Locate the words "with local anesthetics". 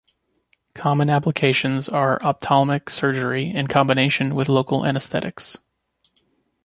4.33-5.59